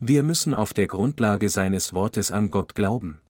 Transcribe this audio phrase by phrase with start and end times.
[0.00, 3.20] Wir müssen auf der Grundlage seines Wortes an Gott glauben.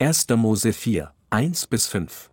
[0.00, 0.28] 1.
[0.36, 2.30] Mose 4, 1 bis 5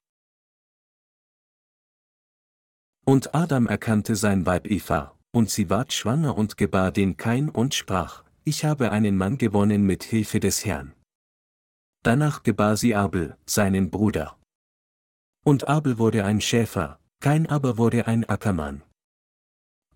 [3.06, 7.74] Und Adam erkannte sein Weib Eva, und sie ward schwanger und gebar den Kain und
[7.76, 10.94] sprach, ich habe einen Mann gewonnen mit Hilfe des Herrn.
[12.04, 14.38] Danach gebar sie Abel, seinen Bruder.
[15.44, 18.84] Und Abel wurde ein Schäfer, Kain aber wurde ein Ackermann.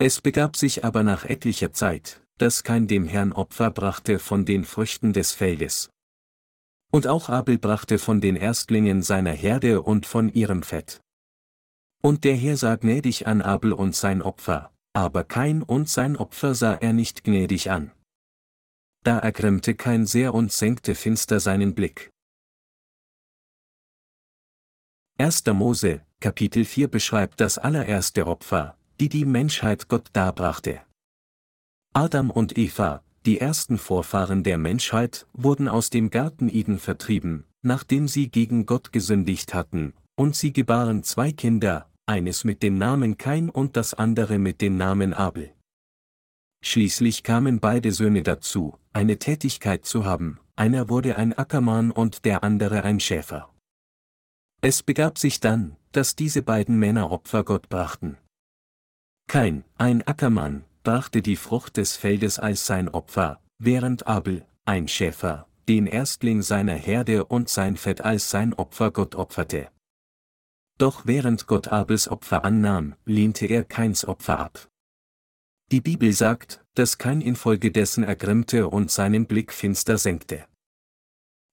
[0.01, 4.63] Es begab sich aber nach etlicher Zeit, dass Kain dem Herrn Opfer brachte von den
[4.63, 5.89] Früchten des Feldes,
[6.91, 11.01] und auch Abel brachte von den Erstlingen seiner Herde und von ihrem Fett.
[12.01, 16.55] Und der Herr sah gnädig an Abel und sein Opfer, aber Kain und sein Opfer
[16.55, 17.91] sah er nicht gnädig an.
[19.03, 22.09] Da ergrimmte Kain sehr und senkte finster seinen Blick.
[25.17, 25.45] 1.
[25.47, 30.81] Mose, Kapitel 4 beschreibt das allererste Opfer, die die Menschheit Gott darbrachte.
[31.93, 38.07] Adam und Eva, die ersten Vorfahren der Menschheit, wurden aus dem Garten Eden vertrieben, nachdem
[38.07, 43.49] sie gegen Gott gesündigt hatten, und sie gebaren zwei Kinder, eines mit dem Namen Kain
[43.49, 45.53] und das andere mit dem Namen Abel.
[46.61, 52.43] Schließlich kamen beide Söhne dazu, eine Tätigkeit zu haben, einer wurde ein Ackermann und der
[52.43, 53.49] andere ein Schäfer.
[54.61, 58.17] Es begab sich dann, dass diese beiden Männer Opfer Gott brachten.
[59.29, 65.47] Kain, ein Ackermann, brachte die Frucht des Feldes als sein Opfer, während Abel, ein Schäfer,
[65.67, 69.69] den Erstling seiner Herde und sein Fett als sein Opfer Gott opferte.
[70.79, 74.67] Doch während Gott Abels Opfer annahm, lehnte er Keins Opfer ab.
[75.71, 80.47] Die Bibel sagt, dass Kain infolgedessen ergrimmte und seinen Blick finster senkte.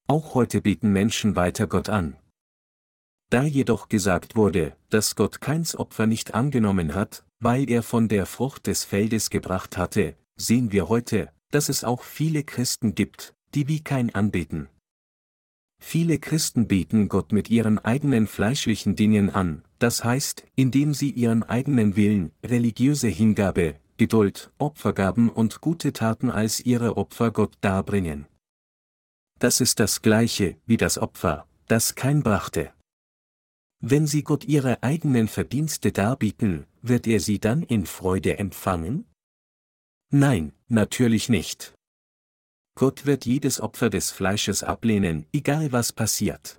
[0.06, 2.16] Auch heute bieten Menschen weiter Gott an.
[3.30, 8.24] Da jedoch gesagt wurde, dass Gott Keins Opfer nicht angenommen hat, weil er von der
[8.24, 13.66] Frucht des Feldes gebracht hatte, sehen wir heute, dass es auch viele Christen gibt, die
[13.68, 14.68] wie kein anbeten.
[15.78, 21.42] Viele Christen beten Gott mit ihren eigenen fleischlichen Dingen an, das heißt, indem sie ihren
[21.42, 28.26] eigenen Willen, religiöse Hingabe, Geduld, Opfergaben und gute Taten als ihre Opfer Gott darbringen.
[29.38, 32.72] Das ist das gleiche wie das Opfer, das kein brachte.
[33.80, 39.06] Wenn sie Gott ihre eigenen Verdienste darbieten, wird er sie dann in Freude empfangen?
[40.10, 41.74] Nein, natürlich nicht.
[42.74, 46.58] Gott wird jedes Opfer des Fleisches ablehnen, egal was passiert.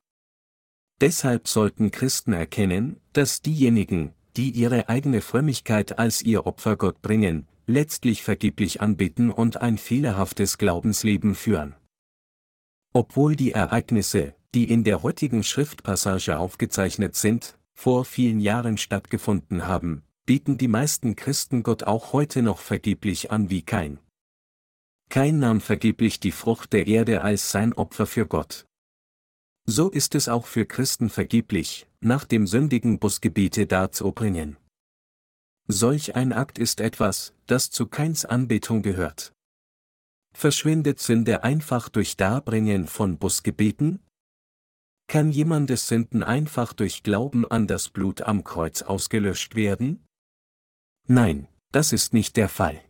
[0.99, 7.47] Deshalb sollten Christen erkennen, dass diejenigen, die ihre eigene Frömmigkeit als ihr Opfer Gott bringen,
[7.67, 11.75] letztlich vergeblich anbeten und ein fehlerhaftes Glaubensleben führen.
[12.93, 20.01] Obwohl die Ereignisse, die in der heutigen Schriftpassage aufgezeichnet sind, vor vielen Jahren stattgefunden haben,
[20.25, 23.99] bieten die meisten Christen Gott auch heute noch vergeblich an wie kein.
[25.09, 28.65] Kein nahm vergeblich die Frucht der Erde als sein Opfer für Gott.
[29.67, 34.57] So ist es auch für Christen vergeblich, nach dem sündigen Busgebete darzubringen.
[35.67, 39.33] Solch ein Akt ist etwas, das zu Keins Anbetung gehört.
[40.33, 43.99] Verschwindet Sünde einfach durch Darbringen von Busgebeten?
[45.09, 50.05] Kann jemandes Sünden einfach durch Glauben an das Blut am Kreuz ausgelöscht werden?
[51.07, 52.81] Nein, das ist nicht der Fall.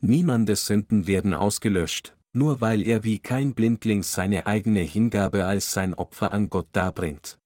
[0.00, 5.92] Niemandes Sünden werden ausgelöscht, nur weil er wie kein Blindling seine eigene Hingabe als sein
[5.92, 7.38] Opfer an Gott darbringt.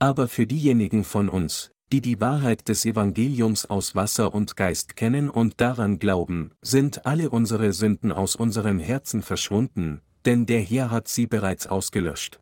[0.00, 5.28] Aber für diejenigen von uns, die die Wahrheit des Evangeliums aus Wasser und Geist kennen
[5.28, 11.06] und daran glauben, sind alle unsere Sünden aus unserem Herzen verschwunden, denn der Herr hat
[11.06, 12.41] sie bereits ausgelöscht.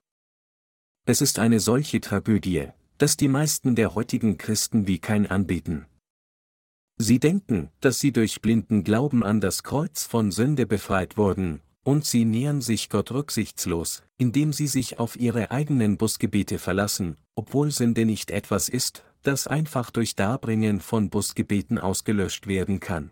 [1.06, 2.68] Es ist eine solche Tragödie,
[2.98, 5.86] dass die meisten der heutigen Christen wie kein anbeten.
[6.98, 12.04] Sie denken, dass sie durch blinden Glauben an das Kreuz von Sünde befreit wurden, und
[12.04, 18.04] sie nähern sich Gott rücksichtslos, indem sie sich auf ihre eigenen Busgebete verlassen, obwohl Sünde
[18.04, 23.10] nicht etwas ist, das einfach durch Darbringen von Busgebeten ausgelöscht werden kann.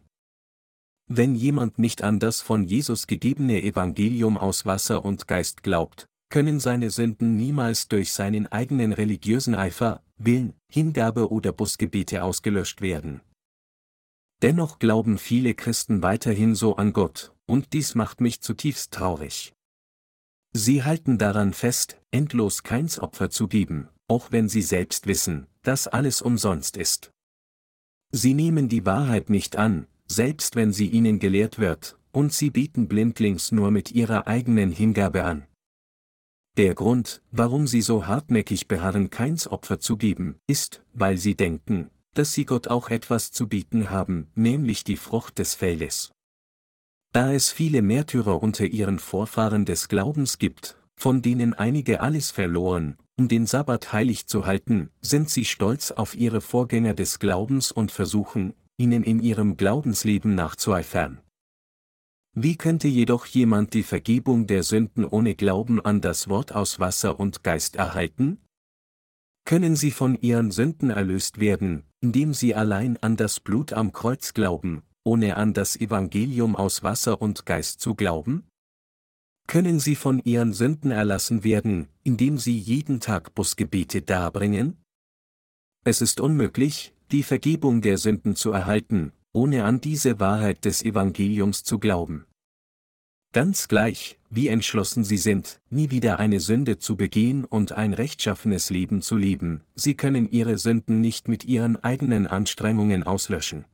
[1.06, 6.60] Wenn jemand nicht an das von Jesus gegebene Evangelium aus Wasser und Geist glaubt, können
[6.60, 13.20] seine Sünden niemals durch seinen eigenen religiösen Eifer, Willen, Hingabe oder Busgebete ausgelöscht werden.
[14.42, 19.54] Dennoch glauben viele Christen weiterhin so an Gott, und dies macht mich zutiefst traurig.
[20.52, 25.88] Sie halten daran fest, endlos keins Opfer zu geben, auch wenn sie selbst wissen, dass
[25.88, 27.12] alles umsonst ist.
[28.10, 32.88] Sie nehmen die Wahrheit nicht an, selbst wenn sie ihnen gelehrt wird, und sie bieten
[32.88, 35.47] blindlings nur mit ihrer eigenen Hingabe an.
[36.58, 41.88] Der Grund, warum sie so hartnäckig beharren, keins Opfer zu geben, ist, weil sie denken,
[42.14, 46.10] dass sie Gott auch etwas zu bieten haben, nämlich die Frucht des Feldes.
[47.12, 52.96] Da es viele Märtyrer unter ihren Vorfahren des Glaubens gibt, von denen einige alles verloren,
[53.16, 57.92] um den Sabbat heilig zu halten, sind sie stolz auf ihre Vorgänger des Glaubens und
[57.92, 61.20] versuchen, ihnen in ihrem Glaubensleben nachzueifern.
[62.40, 67.18] Wie könnte jedoch jemand die Vergebung der Sünden ohne Glauben an das Wort aus Wasser
[67.18, 68.38] und Geist erhalten?
[69.44, 74.34] Können sie von ihren Sünden erlöst werden, indem sie allein an das Blut am Kreuz
[74.34, 78.46] glauben, ohne an das Evangelium aus Wasser und Geist zu glauben?
[79.48, 84.76] Können sie von ihren Sünden erlassen werden, indem sie jeden Tag Busgebete darbringen?
[85.84, 91.64] Es ist unmöglich, die Vergebung der Sünden zu erhalten, ohne an diese Wahrheit des Evangeliums
[91.64, 92.27] zu glauben.
[93.32, 98.70] Ganz gleich, wie entschlossen sie sind, nie wieder eine Sünde zu begehen und ein rechtschaffenes
[98.70, 103.66] Leben zu leben, sie können ihre Sünden nicht mit ihren eigenen Anstrengungen auslöschen.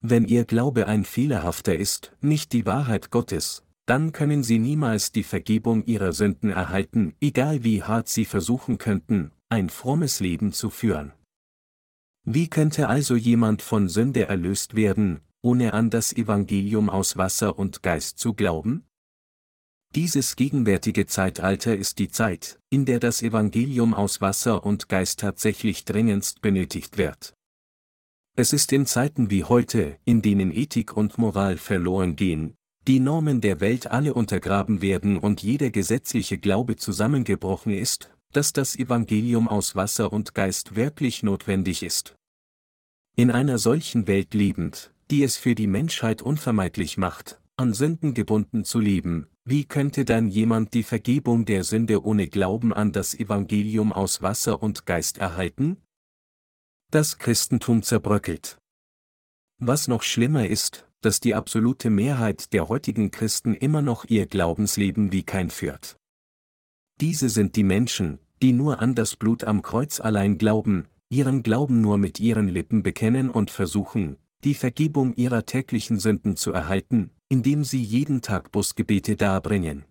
[0.00, 5.22] Wenn ihr Glaube ein fehlerhafter ist, nicht die Wahrheit Gottes, dann können sie niemals die
[5.22, 11.12] Vergebung ihrer Sünden erhalten, egal wie hart sie versuchen könnten, ein frommes Leben zu führen.
[12.24, 17.82] Wie könnte also jemand von Sünde erlöst werden, ohne an das Evangelium aus Wasser und
[17.82, 18.86] Geist zu glauben?
[19.94, 25.84] Dieses gegenwärtige Zeitalter ist die Zeit, in der das Evangelium aus Wasser und Geist tatsächlich
[25.84, 27.34] dringendst benötigt wird.
[28.36, 32.54] Es ist in Zeiten wie heute, in denen Ethik und Moral verloren gehen,
[32.86, 38.76] die Normen der Welt alle untergraben werden und jeder gesetzliche Glaube zusammengebrochen ist, dass das
[38.76, 42.14] Evangelium aus Wasser und Geist wirklich notwendig ist.
[43.16, 48.64] In einer solchen Welt lebend, die es für die Menschheit unvermeidlich macht, an Sünden gebunden
[48.64, 53.92] zu leben, wie könnte dann jemand die Vergebung der Sünde ohne Glauben an das Evangelium
[53.92, 55.76] aus Wasser und Geist erhalten?
[56.90, 58.58] Das Christentum zerbröckelt.
[59.58, 65.12] Was noch schlimmer ist, dass die absolute Mehrheit der heutigen Christen immer noch ihr Glaubensleben
[65.12, 65.96] wie kein führt.
[67.00, 71.80] Diese sind die Menschen, die nur an das Blut am Kreuz allein glauben, ihren Glauben
[71.80, 77.64] nur mit ihren Lippen bekennen und versuchen, die Vergebung ihrer täglichen Sünden zu erhalten, indem
[77.64, 79.84] sie jeden Tag Busgebete darbringen.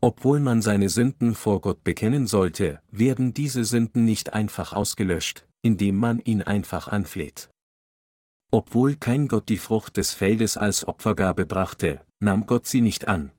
[0.00, 5.96] Obwohl man seine Sünden vor Gott bekennen sollte, werden diese Sünden nicht einfach ausgelöscht, indem
[5.98, 7.50] man ihn einfach anfleht.
[8.50, 13.32] Obwohl kein Gott die Frucht des Feldes als Opfergabe brachte, nahm Gott sie nicht an.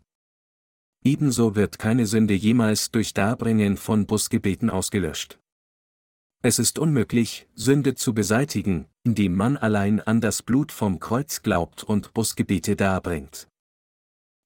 [1.04, 5.40] Ebenso wird keine Sünde jemals durch Darbringen von Busgebeten ausgelöscht.
[6.44, 11.84] Es ist unmöglich, Sünde zu beseitigen, indem man allein an das Blut vom Kreuz glaubt
[11.84, 13.48] und Busgebete darbringt.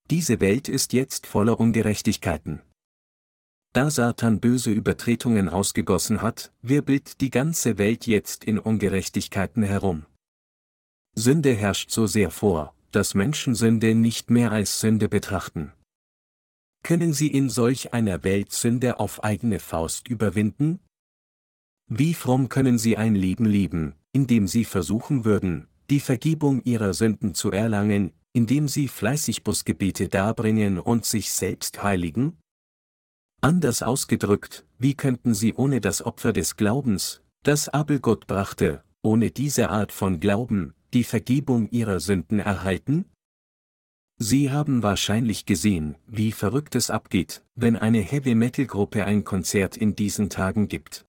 [0.10, 2.62] Diese Welt ist jetzt voller Ungerechtigkeiten.
[3.74, 10.06] Da Satan böse Übertretungen ausgegossen hat, wirbelt die ganze Welt jetzt in Ungerechtigkeiten herum.
[11.14, 15.74] Sünde herrscht so sehr vor, dass Menschen Sünde nicht mehr als Sünde betrachten.
[16.84, 20.80] Können sie in solch einer Welt Sünde auf eigene Faust überwinden?
[21.88, 27.34] Wie fromm können sie ein Leben leben, indem sie versuchen würden, die Vergebung ihrer Sünden
[27.34, 32.38] zu erlangen, indem sie fleißig Busgebete darbringen und sich selbst heiligen?
[33.42, 39.32] Anders ausgedrückt, wie könnten sie ohne das Opfer des Glaubens, das Abel Gott brachte, ohne
[39.32, 43.06] diese Art von Glauben, die Vergebung ihrer Sünden erhalten?
[44.20, 50.30] Sie haben wahrscheinlich gesehen, wie verrückt es abgeht, wenn eine Heavy-Metal-Gruppe ein Konzert in diesen
[50.30, 51.07] Tagen gibt.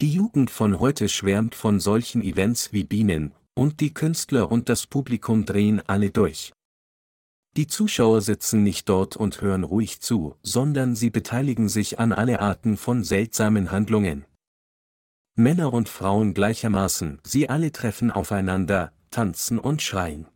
[0.00, 4.86] Die Jugend von heute schwärmt von solchen Events wie Bienen, und die Künstler und das
[4.86, 6.54] Publikum drehen alle durch.
[7.54, 12.40] Die Zuschauer sitzen nicht dort und hören ruhig zu, sondern sie beteiligen sich an alle
[12.40, 14.24] Arten von seltsamen Handlungen.
[15.34, 20.26] Männer und Frauen gleichermaßen, sie alle treffen aufeinander, tanzen und schreien.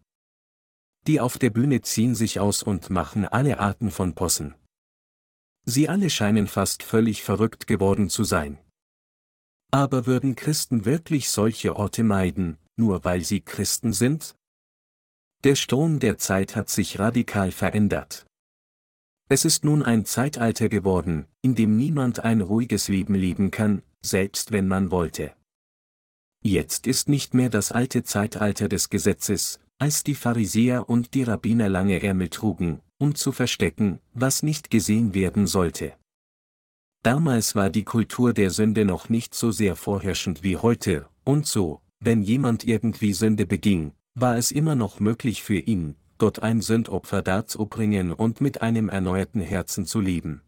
[1.06, 4.54] Die auf der Bühne ziehen sich aus und machen alle Arten von Possen.
[5.64, 8.58] Sie alle scheinen fast völlig verrückt geworden zu sein.
[9.74, 14.36] Aber würden Christen wirklich solche Orte meiden, nur weil sie Christen sind?
[15.42, 18.24] Der Strom der Zeit hat sich radikal verändert.
[19.28, 24.52] Es ist nun ein Zeitalter geworden, in dem niemand ein ruhiges Leben leben kann, selbst
[24.52, 25.34] wenn man wollte.
[26.40, 31.68] Jetzt ist nicht mehr das alte Zeitalter des Gesetzes, als die Pharisäer und die Rabbiner
[31.68, 35.94] lange Ärmel trugen, um zu verstecken, was nicht gesehen werden sollte.
[37.04, 41.82] Damals war die Kultur der Sünde noch nicht so sehr vorherrschend wie heute, und so,
[42.00, 47.20] wenn jemand irgendwie Sünde beging, war es immer noch möglich für ihn, Gott ein Sündopfer
[47.20, 50.40] darzubringen und mit einem erneuerten Herzen zu leben.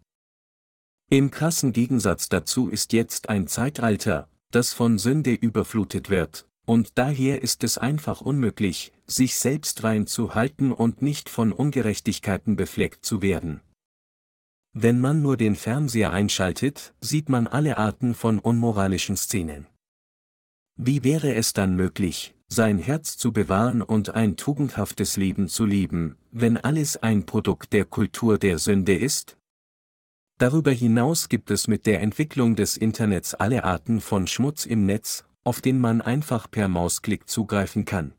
[1.10, 7.42] Im krassen Gegensatz dazu ist jetzt ein Zeitalter, das von Sünde überflutet wird, und daher
[7.42, 13.20] ist es einfach unmöglich, sich selbst rein zu halten und nicht von Ungerechtigkeiten befleckt zu
[13.20, 13.60] werden.
[14.78, 19.66] Wenn man nur den Fernseher einschaltet, sieht man alle Arten von unmoralischen Szenen.
[20.76, 26.18] Wie wäre es dann möglich, sein Herz zu bewahren und ein tugendhaftes Leben zu leben,
[26.30, 29.38] wenn alles ein Produkt der Kultur der Sünde ist?
[30.37, 35.25] Darüber hinaus gibt es mit der Entwicklung des Internets alle Arten von Schmutz im Netz,
[35.42, 38.12] auf den man einfach per Mausklick zugreifen kann.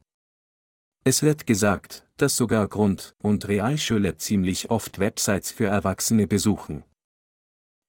[1.10, 6.84] Es wird gesagt, dass sogar Grund- und Realschüler ziemlich oft Websites für Erwachsene besuchen.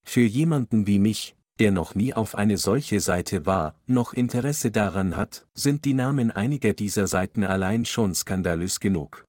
[0.07, 5.17] Für jemanden wie mich, der noch nie auf eine solche Seite war, noch Interesse daran
[5.17, 9.25] hat, sind die Namen einiger dieser Seiten allein schon skandalös genug.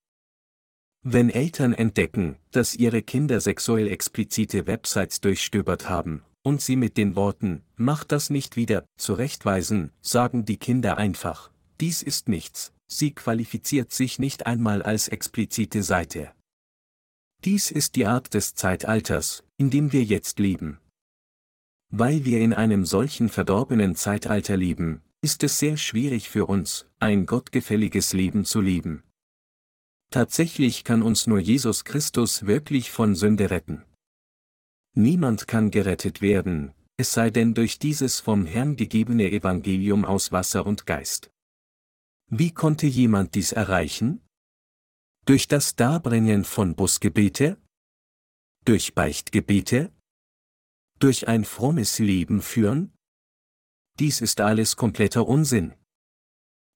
[1.01, 7.15] Wenn Eltern entdecken, dass ihre Kinder sexuell explizite Websites durchstöbert haben, und sie mit den
[7.15, 11.49] Worten, mach das nicht wieder, zurechtweisen, sagen die Kinder einfach,
[11.81, 16.33] dies ist nichts, sie qualifiziert sich nicht einmal als explizite Seite.
[17.45, 20.79] Dies ist die Art des Zeitalters, in dem wir jetzt leben.
[21.89, 27.25] Weil wir in einem solchen verdorbenen Zeitalter leben, ist es sehr schwierig für uns, ein
[27.25, 29.03] gottgefälliges Leben zu leben.
[30.11, 33.83] Tatsächlich kann uns nur Jesus Christus wirklich von Sünde retten.
[34.95, 40.65] Niemand kann gerettet werden, es sei denn durch dieses vom Herrn gegebene Evangelium aus Wasser
[40.65, 41.31] und Geist.
[42.31, 44.21] Wie konnte jemand dies erreichen?
[45.25, 47.57] Durch das Darbringen von Busgebete?
[48.65, 49.91] Durch Beichtgebete?
[50.99, 52.93] Durch ein frommes Leben führen?
[53.97, 55.73] Dies ist alles kompletter Unsinn.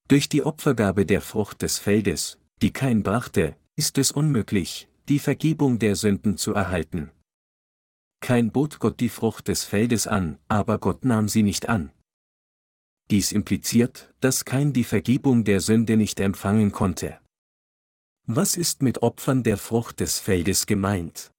[0.08, 5.78] Durch die Opfergabe der Frucht des Feldes, die kein brachte, ist es unmöglich, die Vergebung
[5.78, 7.12] der Sünden zu erhalten.
[8.22, 11.92] Kein bot Gott die Frucht des Feldes an, aber Gott nahm sie nicht an.
[13.14, 17.20] Dies impliziert, dass kein die Vergebung der Sünde nicht empfangen konnte.
[18.26, 21.32] Was ist mit Opfern der Frucht des Feldes gemeint?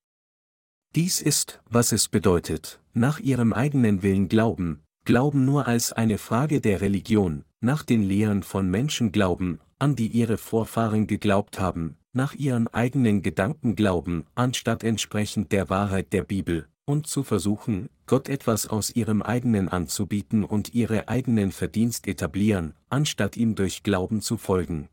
[0.95, 6.63] Dies ist, was es bedeutet, nach ihrem eigenen Willen glauben, Glauben nur als eine Frage
[6.63, 12.33] der Religion, nach den Lehren von Menschen glauben, an die ihre Vorfahren geglaubt haben, nach
[12.35, 18.67] ihren eigenen Gedanken glauben, anstatt entsprechend der Wahrheit der Bibel, und zu versuchen, Gott etwas
[18.67, 24.89] aus ihrem eigenen anzubieten und ihre eigenen Verdienst etablieren, anstatt ihm durch Glauben zu folgen.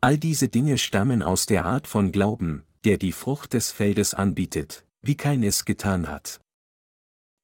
[0.00, 4.86] All diese Dinge stammen aus der Art von Glauben, der die Frucht des Feldes anbietet,
[5.02, 6.40] wie keines getan hat.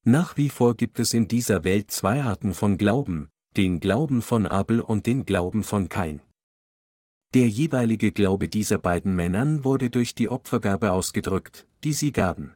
[0.05, 4.47] Nach wie vor gibt es in dieser Welt zwei Arten von Glauben, den Glauben von
[4.47, 6.21] Abel und den Glauben von Kain.
[7.35, 12.55] Der jeweilige Glaube dieser beiden Männern wurde durch die Opfergabe ausgedrückt, die sie gaben.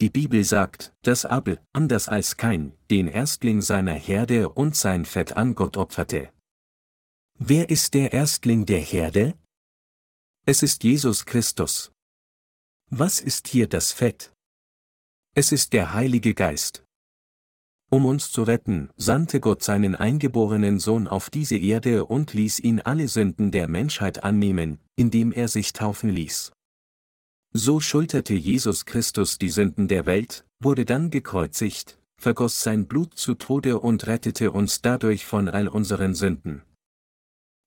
[0.00, 5.36] Die Bibel sagt, dass Abel, anders als Kain, den Erstling seiner Herde und sein Fett
[5.36, 6.32] an Gott opferte.
[7.38, 9.34] Wer ist der Erstling der Herde?
[10.44, 11.92] Es ist Jesus Christus.
[12.90, 14.32] Was ist hier das Fett?
[15.34, 16.84] Es ist der Heilige Geist.
[17.90, 22.80] Um uns zu retten, sandte Gott seinen eingeborenen Sohn auf diese Erde und ließ ihn
[22.80, 26.52] alle Sünden der Menschheit annehmen, indem er sich taufen ließ.
[27.54, 33.34] So schulterte Jesus Christus die Sünden der Welt, wurde dann gekreuzigt, vergoss sein Blut zu
[33.34, 36.62] Tode und rettete uns dadurch von all unseren Sünden.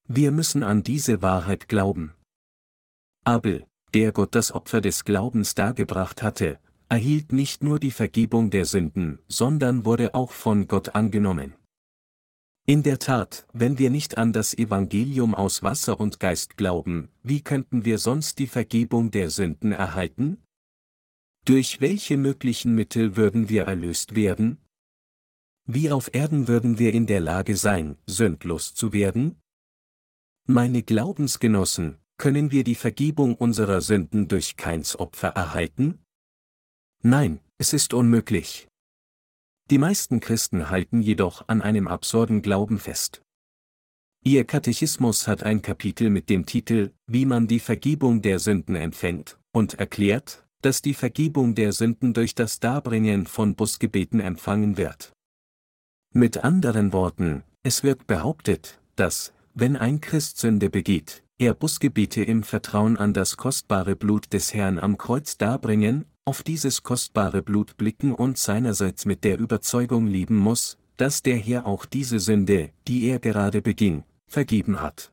[0.08, 2.16] Wir müssen an diese Wahrheit glauben.
[3.26, 8.66] Abel, der Gott das Opfer des Glaubens dargebracht hatte, erhielt nicht nur die Vergebung der
[8.66, 11.54] Sünden, sondern wurde auch von Gott angenommen.
[12.68, 17.42] In der Tat, wenn wir nicht an das Evangelium aus Wasser und Geist glauben, wie
[17.42, 20.42] könnten wir sonst die Vergebung der Sünden erhalten?
[21.46, 24.58] Durch welche möglichen Mittel würden wir erlöst werden?
[25.68, 29.40] Wie auf Erden würden wir in der Lage sein, sündlos zu werden?
[30.48, 36.00] Meine Glaubensgenossen, können wir die Vergebung unserer Sünden durch keins Opfer erhalten?
[37.04, 38.68] Nein, es ist unmöglich.
[39.72, 43.24] Die meisten Christen halten jedoch an einem absurden Glauben fest.
[44.24, 49.40] Ihr Katechismus hat ein Kapitel mit dem Titel Wie man die Vergebung der Sünden empfängt
[49.52, 55.14] und erklärt, dass die Vergebung der Sünden durch das Darbringen von Busgebeten empfangen wird.
[56.14, 62.44] Mit anderen Worten, es wird behauptet, dass, wenn ein Christ Sünde begeht, er Busgebete im
[62.44, 68.14] Vertrauen an das kostbare Blut des Herrn am Kreuz darbringen auf dieses kostbare Blut blicken
[68.14, 73.20] und seinerseits mit der Überzeugung lieben muss, dass der Herr auch diese Sünde, die er
[73.20, 75.12] gerade beging, vergeben hat.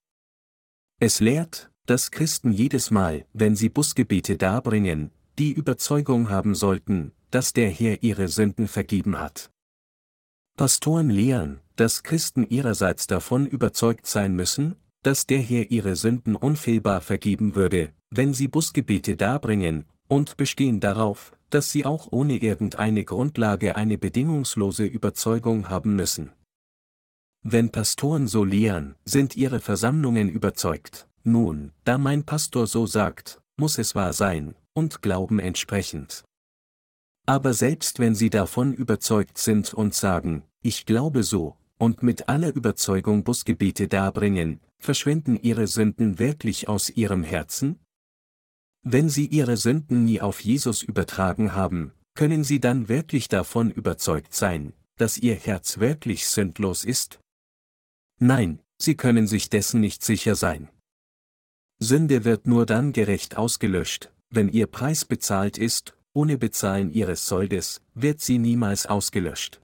[1.01, 7.53] Es lehrt, dass Christen jedes Mal, wenn sie Busgebete darbringen, die Überzeugung haben sollten, dass
[7.53, 9.51] der Herr ihre Sünden vergeben hat.
[10.57, 17.01] Pastoren lehren, dass Christen ihrerseits davon überzeugt sein müssen, dass der Herr ihre Sünden unfehlbar
[17.01, 23.77] vergeben würde, wenn sie Busgebete darbringen, und bestehen darauf, dass sie auch ohne irgendeine Grundlage
[23.77, 26.33] eine bedingungslose Überzeugung haben müssen.
[27.43, 31.09] Wenn Pastoren so lehren, sind ihre Versammlungen überzeugt.
[31.25, 36.25] Nun, da mein Pastor so sagt, muss es wahr sein, und glauben entsprechend.
[37.27, 42.55] Aber selbst wenn sie davon überzeugt sind und sagen, ich glaube so, und mit aller
[42.55, 47.79] Überzeugung Busgebete darbringen, verschwinden ihre Sünden wirklich aus ihrem Herzen?
[48.83, 54.35] Wenn sie ihre Sünden nie auf Jesus übertragen haben, können sie dann wirklich davon überzeugt
[54.35, 57.21] sein, dass ihr Herz wirklich sündlos ist?
[58.19, 60.69] Nein, sie können sich dessen nicht sicher sein.
[61.79, 67.83] Sünde wird nur dann gerecht ausgelöscht, wenn ihr Preis bezahlt ist, ohne Bezahlen ihres Soldes,
[67.95, 69.61] wird sie niemals ausgelöscht.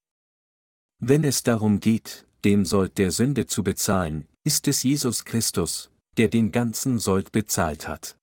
[1.00, 6.28] Wenn es darum geht, den Sold der Sünde zu bezahlen, ist es Jesus Christus, der
[6.28, 8.16] den ganzen Sold bezahlt hat.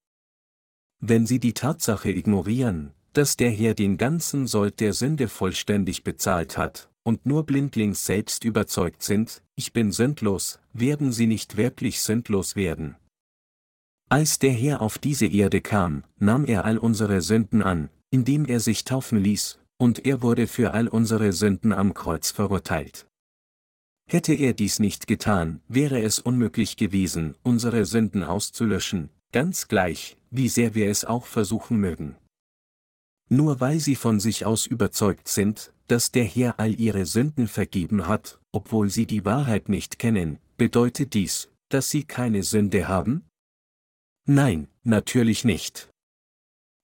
[0.99, 6.57] Wenn Sie die Tatsache ignorieren, dass der Herr den ganzen Sold der Sünde vollständig bezahlt
[6.57, 12.55] hat, und nur blindlings selbst überzeugt sind, ich bin sündlos, werden Sie nicht wirklich sündlos
[12.55, 12.95] werden.
[14.09, 18.61] Als der Herr auf diese Erde kam, nahm er all unsere Sünden an, indem er
[18.61, 23.05] sich taufen ließ, und er wurde für all unsere Sünden am Kreuz verurteilt.
[24.07, 30.47] Hätte er dies nicht getan, wäre es unmöglich gewesen, unsere Sünden auszulöschen, ganz gleich, wie
[30.47, 32.15] sehr wir es auch versuchen mögen.
[33.29, 38.07] Nur weil sie von sich aus überzeugt sind, dass der Herr all ihre Sünden vergeben
[38.07, 43.25] hat, obwohl sie die Wahrheit nicht kennen, bedeutet dies, dass sie keine Sünde haben?
[44.27, 45.89] Nein, natürlich nicht.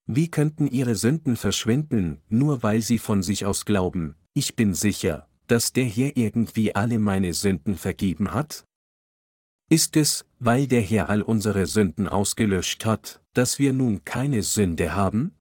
[0.07, 5.27] Wie könnten ihre Sünden verschwinden, nur weil sie von sich aus glauben, ich bin sicher,
[5.51, 8.65] dass der Herr irgendwie alle meine Sünden vergeben hat?
[9.69, 14.95] Ist es, weil der Herr all unsere Sünden ausgelöscht hat, dass wir nun keine Sünde
[14.95, 15.35] haben?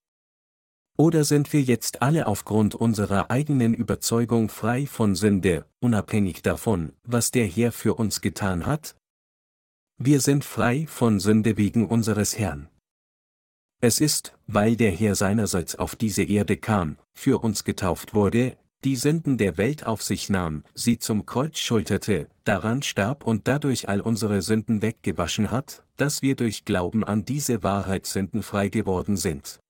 [0.98, 7.30] Oder sind wir jetzt alle aufgrund unserer eigenen Überzeugung frei von Sünde, unabhängig davon, was
[7.30, 8.96] der Herr für uns getan hat?
[9.96, 12.68] Wir sind frei von Sünde wegen unseres Herrn.
[13.80, 18.96] Es ist, weil der Herr seinerseits auf diese Erde kam, für uns getauft wurde, die
[18.96, 24.00] Sünden der Welt auf sich nahm, sie zum Kreuz schulterte, daran starb und dadurch all
[24.00, 29.60] unsere Sünden weggewaschen hat, dass wir durch Glauben an diese Wahrheit sündenfrei geworden sind.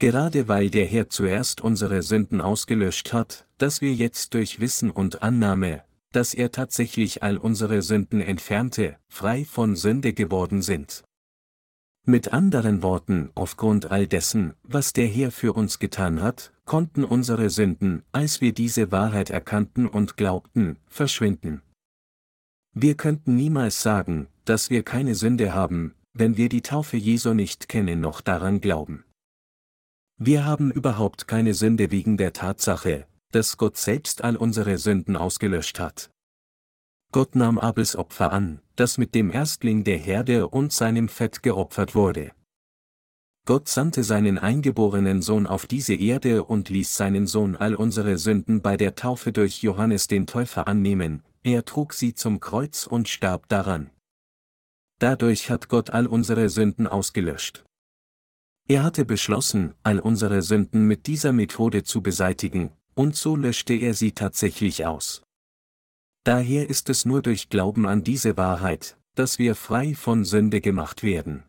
[0.00, 5.22] Gerade weil der Herr zuerst unsere Sünden ausgelöscht hat, dass wir jetzt durch Wissen und
[5.22, 11.04] Annahme, dass er tatsächlich all unsere Sünden entfernte, frei von Sünde geworden sind.
[12.10, 17.50] Mit anderen Worten, aufgrund all dessen, was der Herr für uns getan hat, konnten unsere
[17.50, 21.60] Sünden, als wir diese Wahrheit erkannten und glaubten, verschwinden.
[22.72, 27.68] Wir könnten niemals sagen, dass wir keine Sünde haben, wenn wir die Taufe Jesu nicht
[27.68, 29.04] kennen noch daran glauben.
[30.16, 35.78] Wir haben überhaupt keine Sünde wegen der Tatsache, dass Gott selbst all unsere Sünden ausgelöscht
[35.78, 36.08] hat.
[37.10, 41.94] Gott nahm Abels Opfer an, das mit dem Erstling der Herde und seinem Fett geopfert
[41.94, 42.32] wurde.
[43.46, 48.60] Gott sandte seinen eingeborenen Sohn auf diese Erde und ließ seinen Sohn all unsere Sünden
[48.60, 53.48] bei der Taufe durch Johannes den Täufer annehmen, er trug sie zum Kreuz und starb
[53.48, 53.88] daran.
[54.98, 57.64] Dadurch hat Gott all unsere Sünden ausgelöscht.
[58.68, 63.94] Er hatte beschlossen, all unsere Sünden mit dieser Methode zu beseitigen, und so löschte er
[63.94, 65.22] sie tatsächlich aus.
[66.28, 71.02] Daher ist es nur durch Glauben an diese Wahrheit, dass wir frei von Sünde gemacht
[71.02, 71.42] werden.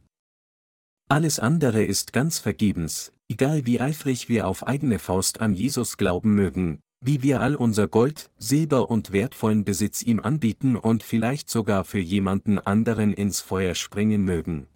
[1.09, 6.33] Alles andere ist ganz vergebens, egal wie eifrig wir auf eigene Faust an Jesus glauben
[6.33, 11.83] mögen, wie wir all unser Gold, Silber und wertvollen Besitz ihm anbieten und vielleicht sogar
[11.83, 14.67] für jemanden anderen ins Feuer springen mögen.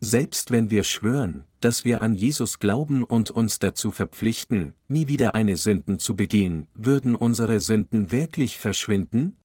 [0.00, 5.34] Selbst wenn wir schwören, dass wir an Jesus glauben und uns dazu verpflichten, nie wieder
[5.34, 9.36] eine Sünden zu begehen, würden unsere Sünden wirklich verschwinden?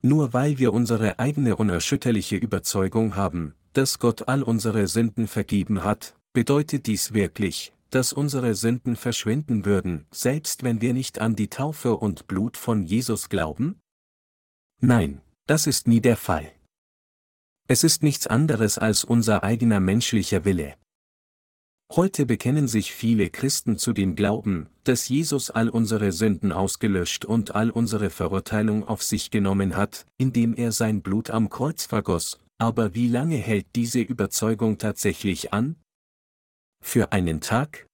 [0.00, 6.14] Nur weil wir unsere eigene unerschütterliche Überzeugung haben, dass Gott all unsere Sünden vergeben hat,
[6.32, 11.96] bedeutet dies wirklich, dass unsere Sünden verschwinden würden, selbst wenn wir nicht an die Taufe
[11.96, 13.80] und Blut von Jesus glauben?
[14.80, 16.52] Nein, das ist nie der Fall.
[17.70, 20.74] Es ist nichts anderes als unser eigener menschlicher Wille.
[21.92, 27.54] Heute bekennen sich viele Christen zu dem Glauben, dass Jesus all unsere Sünden ausgelöscht und
[27.54, 32.94] all unsere Verurteilung auf sich genommen hat, indem er sein Blut am Kreuz vergoss, aber
[32.94, 35.76] wie lange hält diese Überzeugung tatsächlich an?
[36.82, 37.86] Für einen Tag?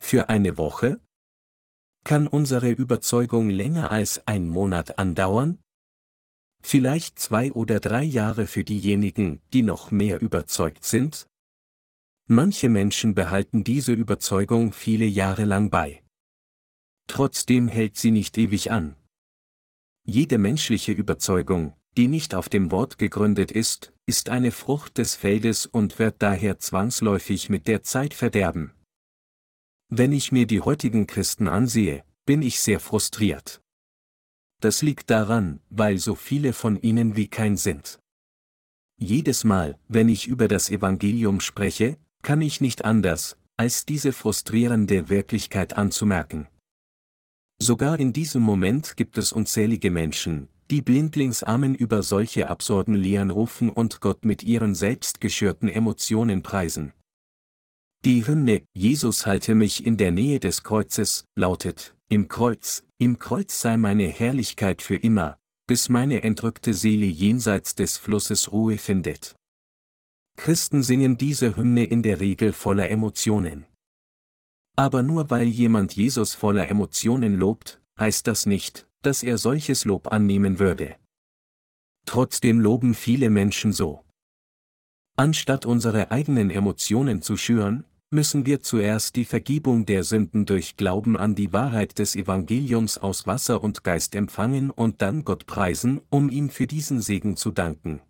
[0.00, 1.00] Für eine Woche?
[2.04, 5.58] kann unsere Überzeugung länger als ein Monat andauern?
[6.62, 11.26] Vielleicht zwei oder drei Jahre für diejenigen, die noch mehr überzeugt sind?
[12.26, 16.02] Manche Menschen behalten diese Überzeugung viele Jahre lang bei.
[17.08, 18.94] Trotzdem hält sie nicht ewig an.
[20.04, 25.66] Jede menschliche Überzeugung, die nicht auf dem Wort gegründet ist, ist eine Frucht des Feldes
[25.66, 28.72] und wird daher zwangsläufig mit der Zeit verderben.
[29.88, 33.60] Wenn ich mir die heutigen Christen ansehe, bin ich sehr frustriert.
[34.60, 37.98] Das liegt daran, weil so viele von ihnen wie kein sind.
[38.98, 45.08] Jedes Mal, wenn ich über das Evangelium spreche, kann ich nicht anders, als diese frustrierende
[45.08, 46.46] Wirklichkeit anzumerken.
[47.58, 53.70] Sogar in diesem Moment gibt es unzählige Menschen, die blindlingsamen über solche absurden Lehren rufen
[53.70, 56.92] und Gott mit ihren selbstgeschürten Emotionen preisen.
[58.04, 63.60] Die Hymne Jesus halte mich in der Nähe des Kreuzes lautet, im Kreuz, im Kreuz
[63.60, 69.36] sei meine Herrlichkeit für immer, bis meine entrückte Seele jenseits des Flusses Ruhe findet.
[70.36, 73.64] Christen singen diese Hymne in der Regel voller Emotionen.
[74.76, 80.10] Aber nur weil jemand Jesus voller Emotionen lobt, heißt das nicht, dass er solches Lob
[80.10, 80.96] annehmen würde.
[82.06, 84.04] Trotzdem loben viele Menschen so.
[85.16, 91.16] Anstatt unsere eigenen Emotionen zu schüren, müssen wir zuerst die Vergebung der Sünden durch Glauben
[91.16, 96.28] an die Wahrheit des Evangeliums aus Wasser und Geist empfangen und dann Gott preisen, um
[96.28, 98.00] ihm für diesen Segen zu danken.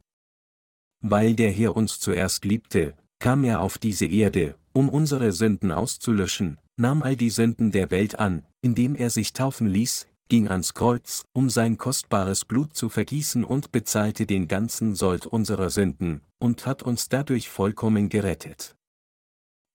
[1.02, 6.58] Weil der Herr uns zuerst liebte, kam er auf diese Erde, um unsere Sünden auszulöschen,
[6.76, 11.24] nahm all die Sünden der Welt an, indem er sich taufen ließ, ging ans Kreuz,
[11.34, 16.82] um sein kostbares Blut zu vergießen und bezahlte den ganzen Sold unserer Sünden, und hat
[16.82, 18.76] uns dadurch vollkommen gerettet.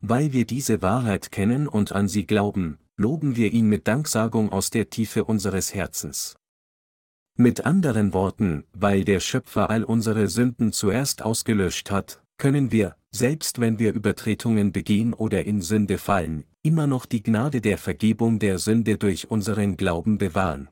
[0.07, 4.69] Weil wir diese Wahrheit kennen und an sie glauben, loben wir ihn mit Danksagung aus
[4.69, 6.35] der Tiefe unseres Herzens.
[7.35, 13.59] Mit anderen Worten, weil der Schöpfer all unsere Sünden zuerst ausgelöscht hat, können wir, selbst
[13.59, 18.59] wenn wir Übertretungen begehen oder in Sünde fallen, immer noch die Gnade der Vergebung der
[18.59, 20.69] Sünde durch unseren Glauben bewahren.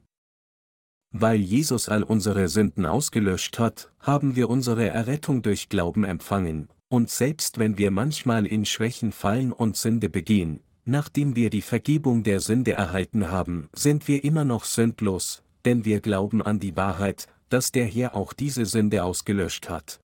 [1.09, 7.09] Weil Jesus all unsere Sünden ausgelöscht hat, haben wir unsere Errettung durch Glauben empfangen, und
[7.09, 12.39] selbst wenn wir manchmal in Schwächen fallen und Sünde begehen, nachdem wir die Vergebung der
[12.39, 17.71] Sünde erhalten haben, sind wir immer noch sündlos, denn wir glauben an die Wahrheit, dass
[17.71, 20.01] der Herr auch diese Sünde ausgelöscht hat.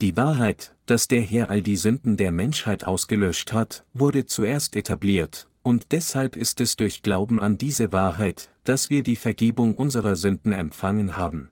[0.00, 5.48] Die Wahrheit, dass der Herr all die Sünden der Menschheit ausgelöscht hat, wurde zuerst etabliert,
[5.64, 10.52] und deshalb ist es durch Glauben an diese Wahrheit, dass wir die Vergebung unserer Sünden
[10.52, 11.50] empfangen haben.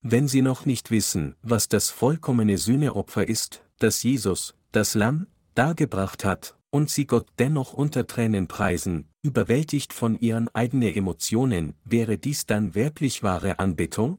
[0.00, 6.24] Wenn Sie noch nicht wissen, was das vollkommene Sühneopfer ist, das Jesus, das Lamm, dargebracht
[6.24, 12.46] hat, und Sie Gott dennoch unter Tränen preisen, überwältigt von Ihren eigenen Emotionen, wäre dies
[12.46, 14.18] dann wirklich wahre Anbetung?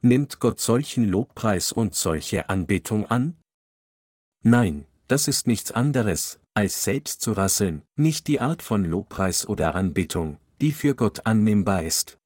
[0.00, 3.36] Nimmt Gott solchen Lobpreis und solche Anbetung an?
[4.42, 9.74] Nein, das ist nichts anderes, als selbst zu rasseln, nicht die Art von Lobpreis oder
[9.74, 12.18] Anbetung, die für Gott annehmbar ist.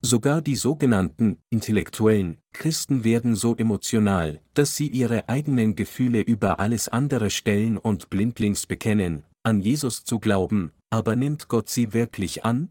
[0.00, 6.88] Sogar die sogenannten intellektuellen Christen werden so emotional, dass sie ihre eigenen Gefühle über alles
[6.88, 12.70] andere stellen und blindlings bekennen, an Jesus zu glauben, aber nimmt Gott sie wirklich an?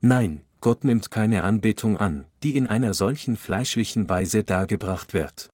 [0.00, 5.50] Nein, Gott nimmt keine Anbetung an, die in einer solchen fleischlichen Weise dargebracht wird.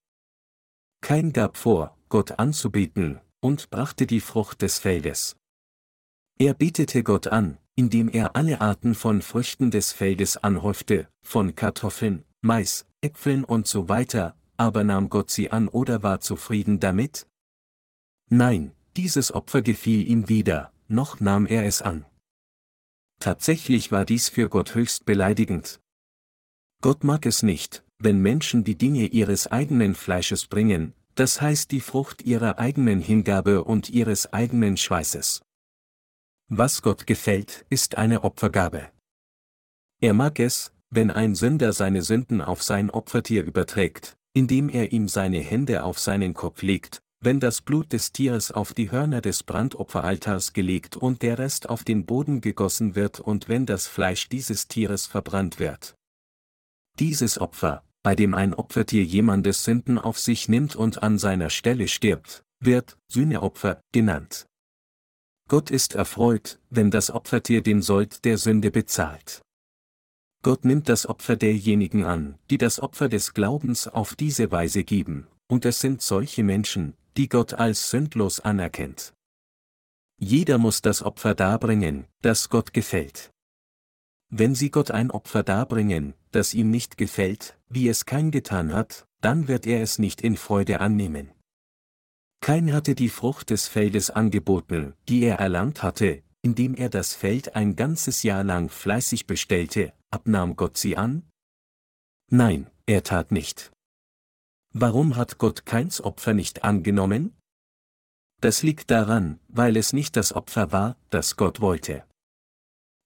[1.00, 5.36] Kein gab vor, Gott anzubeten, und brachte die Frucht des Feldes.
[6.38, 12.24] Er betete Gott an, indem er alle Arten von Früchten des Feldes anhäufte, von Kartoffeln,
[12.40, 17.28] Mais, Äpfeln und so weiter, aber nahm Gott sie an oder war zufrieden damit?
[18.30, 22.04] Nein, dieses Opfer gefiel ihm wieder, noch nahm er es an.
[23.20, 25.80] Tatsächlich war dies für Gott höchst beleidigend.
[26.82, 31.80] Gott mag es nicht, wenn Menschen die Dinge ihres eigenen Fleisches bringen, das heißt die
[31.80, 35.42] Frucht ihrer eigenen Hingabe und ihres eigenen Schweißes.
[36.50, 38.88] Was Gott gefällt, ist eine Opfergabe.
[40.00, 45.08] Er mag es, wenn ein Sünder seine Sünden auf sein Opfertier überträgt, indem er ihm
[45.08, 49.42] seine Hände auf seinen Kopf legt, wenn das Blut des Tieres auf die Hörner des
[49.42, 54.68] Brandopferaltars gelegt und der Rest auf den Boden gegossen wird und wenn das Fleisch dieses
[54.68, 55.96] Tieres verbrannt wird.
[56.98, 61.88] Dieses Opfer, bei dem ein Opfertier jemandes Sünden auf sich nimmt und an seiner Stelle
[61.88, 64.47] stirbt, wird Sühneopfer genannt.
[65.48, 69.40] Gott ist erfreut, wenn das Opfertier den Sold der Sünde bezahlt.
[70.42, 75.26] Gott nimmt das Opfer derjenigen an, die das Opfer des Glaubens auf diese Weise geben,
[75.48, 79.14] und es sind solche Menschen, die Gott als sündlos anerkennt.
[80.20, 83.30] Jeder muss das Opfer darbringen, das Gott gefällt.
[84.30, 89.06] Wenn Sie Gott ein Opfer darbringen, das ihm nicht gefällt, wie es kein getan hat,
[89.22, 91.30] dann wird er es nicht in Freude annehmen.
[92.40, 97.56] Kein hatte die Frucht des Feldes angeboten, die er erlangt hatte, indem er das Feld
[97.56, 101.28] ein ganzes Jahr lang fleißig bestellte, abnahm Gott sie an?
[102.30, 103.72] Nein, er tat nicht.
[104.72, 107.34] Warum hat Gott keins Opfer nicht angenommen?
[108.40, 112.04] Das liegt daran, weil es nicht das Opfer war, das Gott wollte.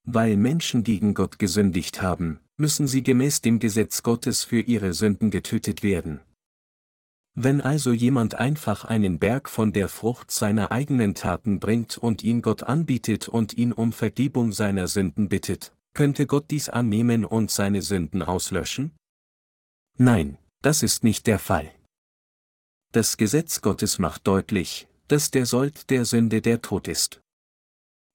[0.05, 5.31] Weil Menschen gegen Gott gesündigt haben, müssen sie gemäß dem Gesetz Gottes für ihre Sünden
[5.31, 6.21] getötet werden.
[7.35, 12.43] Wenn also jemand einfach einen Berg von der Frucht seiner eigenen Taten bringt und ihn
[12.43, 17.81] Gott anbietet und ihn um Vergebung seiner Sünden bittet, könnte Gott dies annehmen und seine
[17.81, 18.93] Sünden auslöschen?
[19.99, 21.71] Nein, das ist nicht der Fall.
[22.93, 27.23] Das Gesetz Gottes macht deutlich, dass der Sold der Sünde der Tod ist.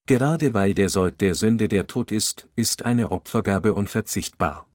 [0.06, 4.67] Gerade weil der Sold der Sünde der Tod ist, ist eine Opfergabe unverzichtbar.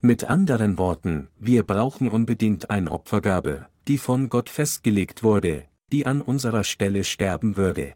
[0.00, 6.20] Mit anderen Worten, wir brauchen unbedingt eine Opfergabe, die von Gott festgelegt wurde, die an
[6.20, 7.94] unserer Stelle sterben würde.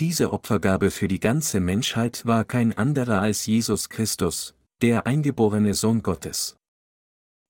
[0.00, 6.02] Diese Opfergabe für die ganze Menschheit war kein anderer als Jesus Christus, der eingeborene Sohn
[6.02, 6.56] Gottes.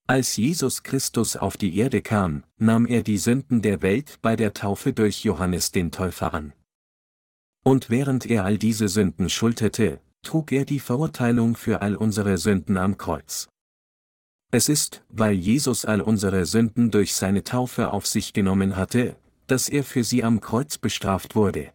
[0.07, 4.55] Als Jesus Christus auf die Erde kam, nahm er die Sünden der Welt bei der
[4.55, 6.55] Taufe durch Johannes den Täufer an.
[7.62, 12.76] Und während er all diese Sünden schulterte, trug er die Verurteilung für all unsere Sünden
[12.76, 13.48] am Kreuz.
[14.50, 19.68] Es ist, weil Jesus all unsere Sünden durch seine Taufe auf sich genommen hatte, dass
[19.68, 21.72] er für sie am Kreuz bestraft wurde.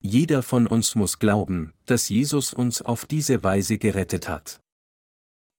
[0.00, 4.60] Jeder von uns muss glauben, dass Jesus uns auf diese Weise gerettet hat.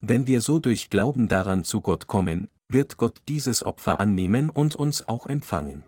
[0.01, 4.75] Wenn wir so durch Glauben daran zu Gott kommen, wird Gott dieses Opfer annehmen und
[4.75, 5.83] uns auch empfangen.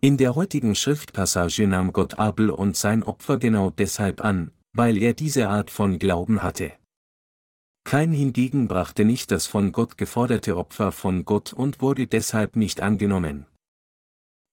[0.00, 5.12] In der heutigen Schriftpassage nahm Gott Abel und sein Opfer genau deshalb an, weil er
[5.12, 6.72] diese Art von Glauben hatte.
[7.82, 12.80] Kein hingegen brachte nicht das von Gott geforderte Opfer von Gott und wurde deshalb nicht
[12.80, 13.46] angenommen.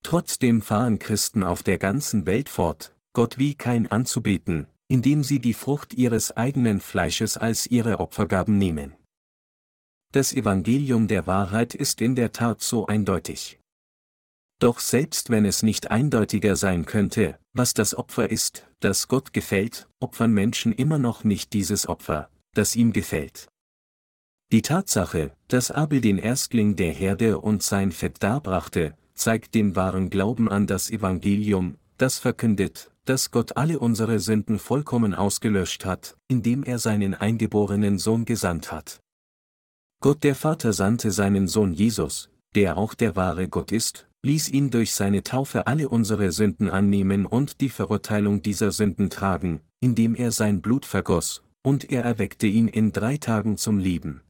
[0.03, 5.53] Trotzdem fahren Christen auf der ganzen Welt fort, Gott wie kein anzubeten, indem sie die
[5.53, 8.95] Frucht ihres eigenen Fleisches als ihre Opfergaben nehmen.
[10.11, 13.59] Das Evangelium der Wahrheit ist in der Tat so eindeutig.
[14.60, 19.88] Doch selbst wenn es nicht eindeutiger sein könnte, was das Opfer ist, das Gott gefällt,
[20.00, 23.48] opfern Menschen immer noch nicht dieses Opfer, das ihm gefällt.
[24.52, 30.10] Die Tatsache, dass Abel den Erstling der Herde und sein Fett darbrachte, zeigt den wahren
[30.10, 36.63] Glauben an das Evangelium, das verkündet, dass Gott alle unsere Sünden vollkommen ausgelöscht hat, indem
[36.63, 39.00] er seinen eingeborenen Sohn gesandt hat.
[40.02, 44.71] Gott der Vater sandte seinen Sohn Jesus, der auch der wahre Gott ist, ließ ihn
[44.71, 50.31] durch seine Taufe alle unsere Sünden annehmen und die Verurteilung dieser Sünden tragen, indem er
[50.31, 54.21] sein Blut vergoss, und er erweckte ihn in drei Tagen zum Leben.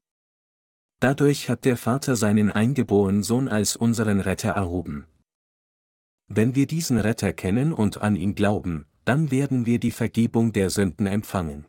[1.00, 5.06] Dadurch hat der Vater seinen eingeborenen Sohn als unseren Retter erhoben.
[6.28, 10.72] Wenn wir diesen Retter kennen und an ihn glauben, dann werden wir die Vergebung der
[10.72, 11.66] Sünden empfangen.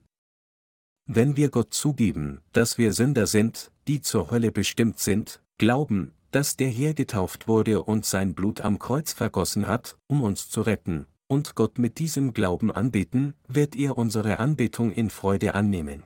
[1.07, 6.55] Wenn wir Gott zugeben, dass wir Sünder sind, die zur Hölle bestimmt sind, glauben, dass
[6.55, 11.07] der Herr getauft wurde und sein Blut am Kreuz vergossen hat, um uns zu retten,
[11.29, 16.03] und Gott mit diesem Glauben anbeten, wird er unsere Anbetung in Freude annehmen.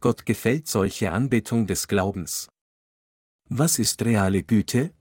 [0.00, 2.48] Gott gefällt solche Anbetung des Glaubens.
[3.50, 4.94] Was ist reale Güte?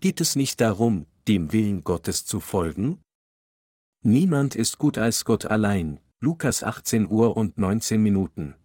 [0.00, 3.00] Geht es nicht darum, dem Willen Gottes zu folgen?
[4.02, 8.56] Niemand ist gut als Gott allein, Lukas 18 Uhr und 19 Minuten.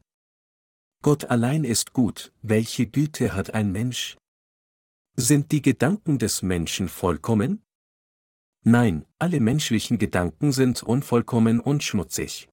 [1.04, 4.17] Gott allein ist gut, welche Güte hat ein Mensch?
[5.19, 7.63] Sind die Gedanken des Menschen vollkommen?
[8.63, 12.49] Nein, alle menschlichen Gedanken sind unvollkommen und schmutzig.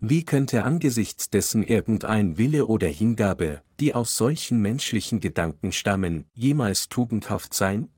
[0.00, 6.88] Wie könnte angesichts dessen irgendein Wille oder Hingabe, die aus solchen menschlichen Gedanken stammen, jemals
[6.88, 7.90] tugendhaft sein?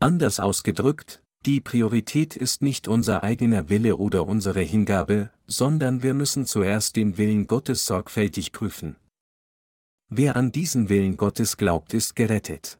[0.00, 6.46] Anders ausgedrückt, die Priorität ist nicht unser eigener Wille oder unsere Hingabe, sondern wir müssen
[6.46, 8.96] zuerst den Willen Gottes sorgfältig prüfen.
[10.08, 12.78] Wer an diesen Willen Gottes glaubt, ist gerettet.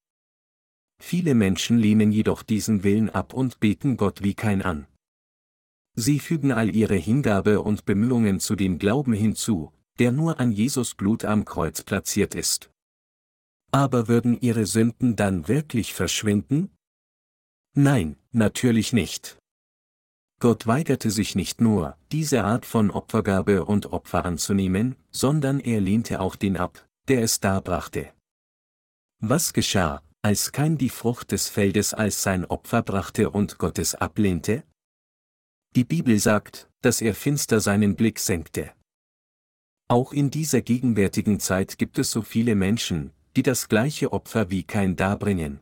[1.03, 4.87] Viele Menschen lehnen jedoch diesen Willen ab und beten Gott wie kein an.
[5.97, 10.95] Sie fügen all ihre Hingabe und Bemühungen zu dem Glauben hinzu, der nur an Jesus
[10.95, 12.71] Blut am Kreuz platziert ist.
[13.71, 16.71] Aber würden ihre Sünden dann wirklich verschwinden?
[17.75, 19.39] Nein, natürlich nicht.
[20.41, 26.21] Gott weigerte sich nicht nur, diese Art von Opfergabe und Opfer anzunehmen, sondern er lehnte
[26.21, 28.13] auch den ab, der es darbrachte.
[29.21, 34.65] Was geschah, als Kain die Frucht des Feldes als sein Opfer brachte und Gottes ablehnte?
[35.77, 38.73] Die Bibel sagt, dass er finster seinen Blick senkte.
[39.89, 44.63] Auch in dieser gegenwärtigen Zeit gibt es so viele Menschen, die das gleiche Opfer wie
[44.63, 45.61] Kain darbringen.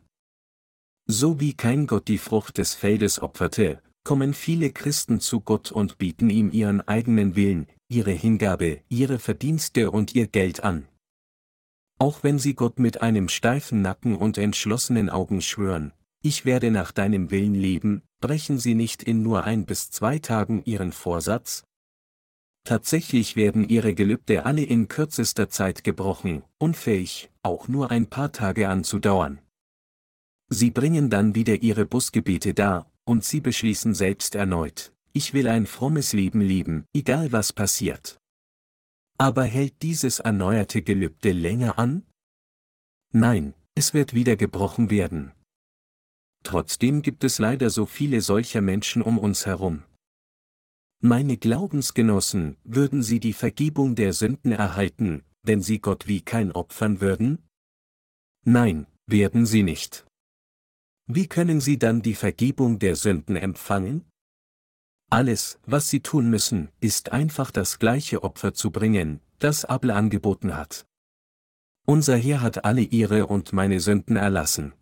[1.07, 5.98] So wie kein Gott die Frucht des Feldes opferte, kommen viele Christen zu Gott und
[5.98, 10.87] bieten ihm ihren eigenen Willen, ihre Hingabe, ihre Verdienste und ihr Geld an.
[12.02, 16.90] Auch wenn sie Gott mit einem steifen Nacken und entschlossenen Augen schwören, ich werde nach
[16.90, 21.62] deinem Willen leben, brechen sie nicht in nur ein bis zwei Tagen ihren Vorsatz?
[22.64, 28.68] Tatsächlich werden ihre Gelübde alle in kürzester Zeit gebrochen, unfähig, auch nur ein paar Tage
[28.68, 29.38] anzudauern.
[30.48, 35.66] Sie bringen dann wieder ihre Busgebete dar, und sie beschließen selbst erneut, ich will ein
[35.66, 38.18] frommes Leben leben, egal was passiert.
[39.22, 42.04] Aber hält dieses erneuerte Gelübde länger an?
[43.12, 45.30] Nein, es wird wieder gebrochen werden.
[46.42, 49.85] Trotzdem gibt es leider so viele solcher Menschen um uns herum.
[51.00, 57.00] Meine Glaubensgenossen, würden sie die Vergebung der Sünden erhalten, wenn sie Gott wie kein opfern
[57.00, 57.48] würden?
[58.44, 60.04] Nein, werden sie nicht.
[61.06, 64.04] Wie können sie dann die Vergebung der Sünden empfangen?
[65.12, 70.57] Alles, was sie tun müssen, ist einfach das gleiche Opfer zu bringen, das Abel angeboten
[70.57, 70.87] hat.
[71.85, 74.72] Unser Herr hat alle ihre und meine Sünden erlassen.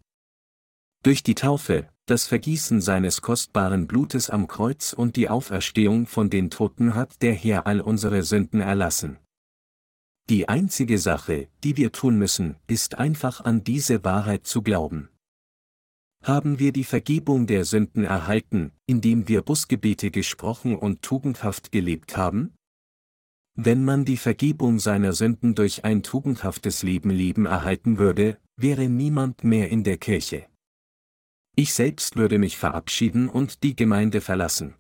[1.03, 6.49] Durch die Taufe, das Vergießen seines kostbaren Blutes am Kreuz und die Auferstehung von den
[6.49, 9.19] Toten hat der Herr all unsere Sünden erlassen.
[10.29, 15.10] Die einzige Sache, die wir tun müssen, ist einfach an diese Wahrheit zu glauben
[16.23, 22.53] haben wir die Vergebung der Sünden erhalten, indem wir Busgebete gesprochen und tugendhaft gelebt haben?
[23.57, 29.45] Wenn man die Vergebung seiner Sünden durch ein tugendhaftes Leben leben erhalten würde, wäre niemand
[29.45, 30.47] mehr in der Kirche.
[31.57, 34.75] Ich selbst würde mich verabschieden und die Gemeinde verlassen.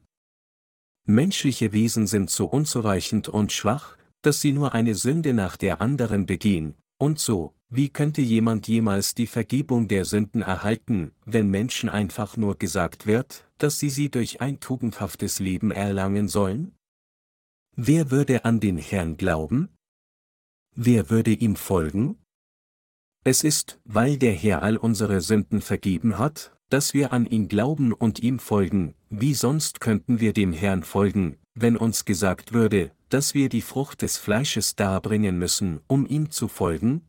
[1.06, 6.26] Menschliche Wesen sind so unzureichend und schwach, dass sie nur eine Sünde nach der anderen
[6.26, 12.36] begehen, und so, wie könnte jemand jemals die Vergebung der Sünden erhalten, wenn Menschen einfach
[12.36, 16.74] nur gesagt wird, dass sie sie durch ein tugendhaftes Leben erlangen sollen?
[17.74, 19.70] Wer würde an den Herrn glauben?
[20.74, 22.18] Wer würde ihm folgen?
[23.24, 27.94] Es ist, weil der Herr all unsere Sünden vergeben hat, dass wir an ihn glauben
[27.94, 33.34] und ihm folgen, wie sonst könnten wir dem Herrn folgen, wenn uns gesagt würde, dass
[33.34, 37.06] wir die Frucht des Fleisches darbringen müssen, um ihm zu folgen?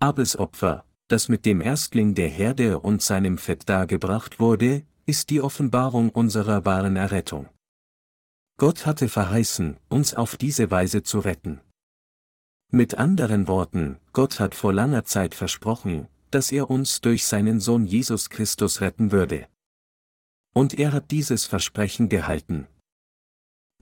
[0.00, 5.40] Abels Opfer, das mit dem Erstling der Herde und seinem Fett dargebracht wurde, ist die
[5.40, 7.48] Offenbarung unserer wahren Errettung.
[8.58, 11.60] Gott hatte verheißen, uns auf diese Weise zu retten.
[12.72, 17.86] Mit anderen Worten, Gott hat vor langer Zeit versprochen, dass er uns durch seinen Sohn
[17.86, 19.46] Jesus Christus retten würde.
[20.52, 22.66] Und er hat dieses Versprechen gehalten.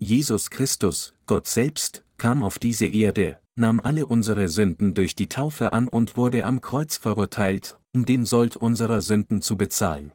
[0.05, 5.73] Jesus Christus, Gott selbst, kam auf diese Erde, nahm alle unsere Sünden durch die Taufe
[5.73, 10.13] an und wurde am Kreuz verurteilt, um den Sold unserer Sünden zu bezahlen.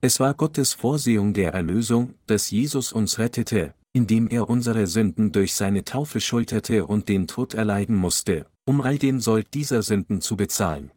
[0.00, 5.54] Es war Gottes Vorsehung der Erlösung, dass Jesus uns rettete, indem er unsere Sünden durch
[5.54, 10.36] seine Taufe schulterte und den Tod erleiden musste, um all den Sold dieser Sünden zu
[10.36, 10.90] bezahlen.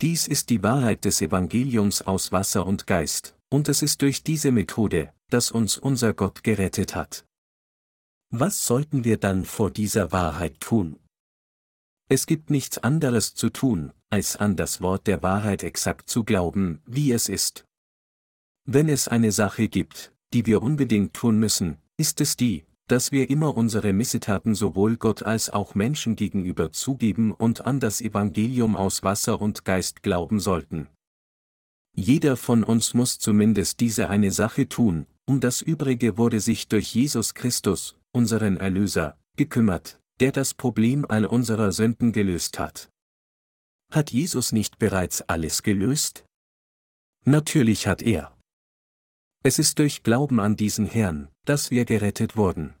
[0.00, 4.52] Dies ist die Wahrheit des Evangeliums aus Wasser und Geist, und es ist durch diese
[4.52, 7.24] Methode, dass uns unser Gott gerettet hat.
[8.30, 10.98] Was sollten wir dann vor dieser Wahrheit tun?
[12.10, 16.80] Es gibt nichts anderes zu tun, als an das Wort der Wahrheit exakt zu glauben,
[16.86, 17.64] wie es ist.
[18.64, 23.28] Wenn es eine Sache gibt, die wir unbedingt tun müssen, ist es die, dass wir
[23.28, 29.02] immer unsere Missetaten sowohl Gott als auch Menschen gegenüber zugeben und an das Evangelium aus
[29.02, 30.88] Wasser und Geist glauben sollten.
[31.94, 36.94] Jeder von uns muss zumindest diese eine Sache tun, um das Übrige wurde sich durch
[36.94, 42.90] Jesus Christus, unseren Erlöser, gekümmert, der das Problem all unserer Sünden gelöst hat.
[43.92, 46.24] Hat Jesus nicht bereits alles gelöst?
[47.24, 48.36] Natürlich hat er.
[49.44, 52.74] Es ist durch Glauben an diesen Herrn, dass wir gerettet wurden.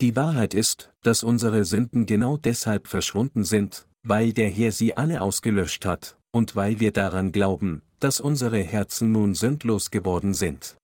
[0.00, 5.20] Die Wahrheit ist, dass unsere Sünden genau deshalb verschwunden sind, weil der Herr sie alle
[5.20, 10.76] ausgelöscht hat, und weil wir daran glauben, dass unsere Herzen nun sündlos geworden sind.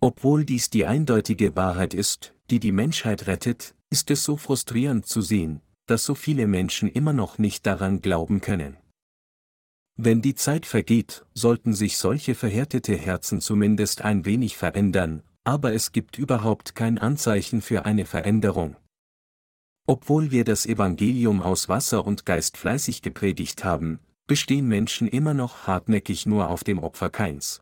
[0.00, 5.20] Obwohl dies die eindeutige Wahrheit ist, die die Menschheit rettet, ist es so frustrierend zu
[5.20, 8.76] sehen, dass so viele Menschen immer noch nicht daran glauben können.
[9.96, 15.92] Wenn die Zeit vergeht, sollten sich solche verhärtete Herzen zumindest ein wenig verändern, aber es
[15.92, 18.76] gibt überhaupt kein Anzeichen für eine Veränderung.
[19.86, 23.98] Obwohl wir das Evangelium aus Wasser und Geist fleißig gepredigt haben,
[24.30, 27.60] bestehen Menschen immer noch hartnäckig nur auf dem Opfer Keins.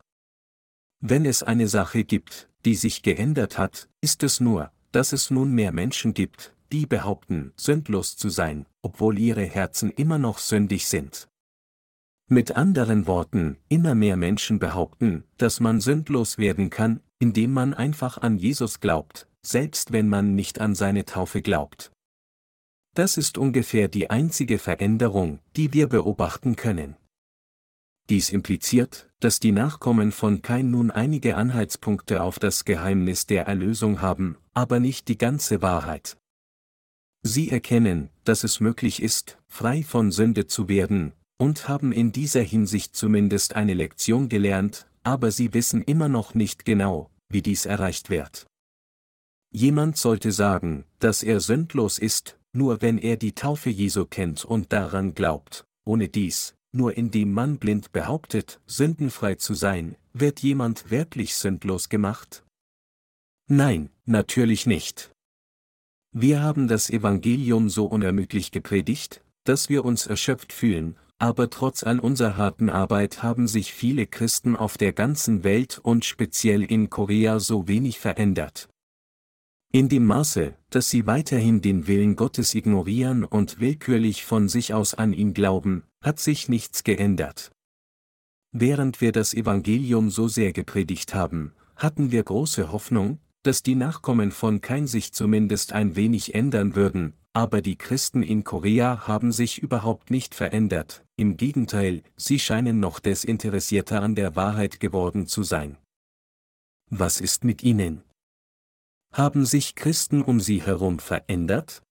[0.99, 5.51] Wenn es eine Sache gibt, die sich geändert hat, ist es nur, dass es nun
[5.51, 11.27] mehr Menschen gibt, die behaupten, sündlos zu sein, obwohl ihre Herzen immer noch sündig sind.
[12.27, 18.19] Mit anderen Worten, immer mehr Menschen behaupten, dass man sündlos werden kann, indem man einfach
[18.19, 21.91] an Jesus glaubt, selbst wenn man nicht an seine Taufe glaubt.
[22.95, 26.95] Das ist ungefähr die einzige Veränderung, die wir beobachten können.
[28.09, 34.01] Dies impliziert, dass die Nachkommen von Kain nun einige Anhaltspunkte auf das Geheimnis der Erlösung
[34.01, 36.17] haben, aber nicht die ganze Wahrheit.
[37.21, 42.41] Sie erkennen, dass es möglich ist, frei von Sünde zu werden, und haben in dieser
[42.41, 48.09] Hinsicht zumindest eine Lektion gelernt, aber sie wissen immer noch nicht genau, wie dies erreicht
[48.09, 48.47] wird.
[49.51, 54.73] Jemand sollte sagen, dass er sündlos ist, nur wenn er die Taufe Jesu kennt und
[54.73, 61.35] daran glaubt, ohne dies, nur indem man blind behauptet, sündenfrei zu sein, wird jemand wirklich
[61.35, 62.43] sündlos gemacht?
[63.47, 65.11] Nein, natürlich nicht.
[66.11, 71.99] Wir haben das Evangelium so unermüdlich gepredigt, dass wir uns erschöpft fühlen, aber trotz all
[71.99, 77.39] unserer harten Arbeit haben sich viele Christen auf der ganzen Welt und speziell in Korea
[77.39, 78.69] so wenig verändert.
[79.71, 84.95] In dem Maße, dass sie weiterhin den Willen Gottes ignorieren und willkürlich von sich aus
[84.95, 87.51] an ihn glauben, hat sich nichts geändert.
[88.51, 94.31] Während wir das Evangelium so sehr gepredigt haben, hatten wir große Hoffnung, dass die Nachkommen
[94.31, 99.61] von Kain sich zumindest ein wenig ändern würden, aber die Christen in Korea haben sich
[99.61, 105.77] überhaupt nicht verändert, im Gegenteil, sie scheinen noch desinteressierter an der Wahrheit geworden zu sein.
[106.89, 108.01] Was ist mit ihnen?
[109.13, 111.81] Haben sich Christen um sie herum verändert?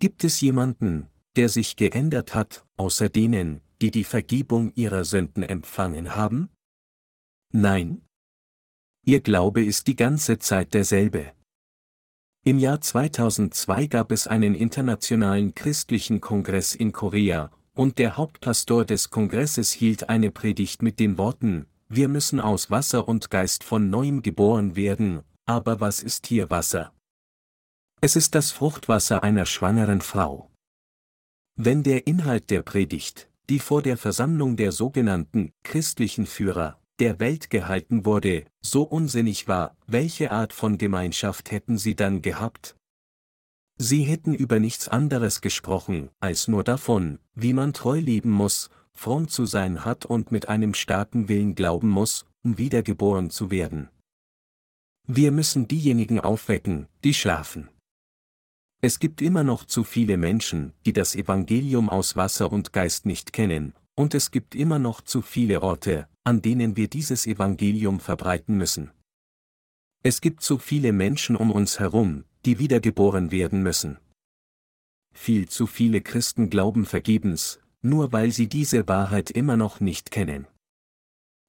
[0.00, 6.16] Gibt es jemanden, der sich geändert hat, außer denen, die die Vergebung ihrer Sünden empfangen
[6.16, 6.48] haben?
[7.52, 8.04] Nein,
[9.06, 11.32] Ihr Glaube ist die ganze Zeit derselbe.
[12.42, 19.10] Im Jahr 2002 gab es einen internationalen christlichen Kongress in Korea, und der Hauptpastor des
[19.10, 24.22] Kongresses hielt eine Predigt mit den Worten, wir müssen aus Wasser und Geist von neuem
[24.22, 26.92] geboren werden, aber was ist hier Wasser?
[28.00, 30.50] Es ist das Fruchtwasser einer schwangeren Frau.
[31.56, 37.50] Wenn der Inhalt der Predigt, die vor der Versammlung der sogenannten christlichen Führer der Welt
[37.50, 42.76] gehalten wurde, so unsinnig war, welche Art von Gemeinschaft hätten sie dann gehabt?
[43.76, 49.28] Sie hätten über nichts anderes gesprochen, als nur davon, wie man treu leben muss, fromm
[49.28, 53.88] zu sein hat und mit einem starken Willen glauben muss, um wiedergeboren zu werden.
[55.06, 57.68] Wir müssen diejenigen aufwecken, die schlafen.
[58.80, 63.32] Es gibt immer noch zu viele Menschen, die das Evangelium aus Wasser und Geist nicht
[63.34, 68.56] kennen, und es gibt immer noch zu viele Orte, an denen wir dieses Evangelium verbreiten
[68.56, 68.92] müssen.
[70.02, 73.98] Es gibt so viele Menschen um uns herum, die wiedergeboren werden müssen.
[75.14, 80.46] Viel zu viele Christen glauben vergebens, nur weil sie diese Wahrheit immer noch nicht kennen.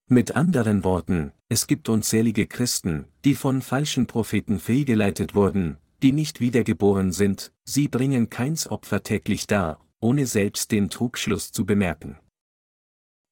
[0.08, 6.40] Mit anderen Worten, es gibt unzählige Christen, die von falschen Propheten fehlgeleitet wurden, die nicht
[6.40, 12.20] wiedergeboren sind, sie bringen keins Opfer täglich dar, ohne selbst den Trugschluss zu bemerken.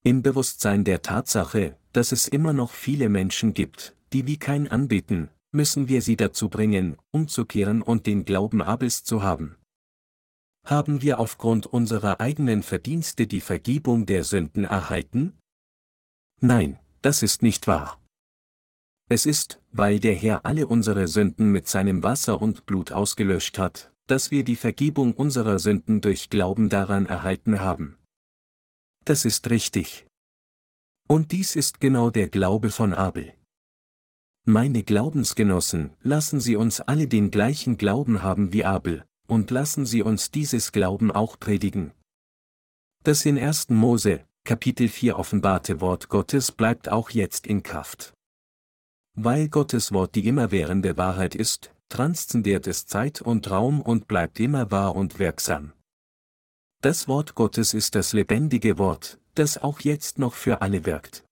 [0.03, 5.29] Im Bewusstsein der Tatsache, dass es immer noch viele Menschen gibt, die wie kein anbeten,
[5.51, 9.57] müssen wir sie dazu bringen, umzukehren und den Glauben Abels zu haben.
[10.65, 15.37] Haben wir aufgrund unserer eigenen Verdienste die Vergebung der Sünden erhalten?
[16.45, 18.01] Nein, das ist nicht wahr.
[19.07, 23.93] Es ist, weil der Herr alle unsere Sünden mit seinem Wasser und Blut ausgelöscht hat,
[24.07, 27.97] dass wir die Vergebung unserer Sünden durch Glauben daran erhalten haben.
[29.05, 30.05] Das ist richtig.
[31.07, 33.33] Und dies ist genau der Glaube von Abel.
[34.43, 40.01] Meine Glaubensgenossen, lassen Sie uns alle den gleichen Glauben haben wie Abel, und lassen Sie
[40.01, 41.93] uns dieses Glauben auch predigen.
[43.03, 43.69] Das in 1.
[43.69, 48.13] Mose, Kapitel 4 offenbarte Wort Gottes bleibt auch jetzt in Kraft.
[49.15, 54.69] Weil Gottes Wort die immerwährende Wahrheit ist, transzendiert es Zeit und Raum und bleibt immer
[54.69, 55.71] wahr und wirksam.
[56.81, 61.23] Das Wort Gottes ist das lebendige Wort, das auch jetzt noch für alle wirkt.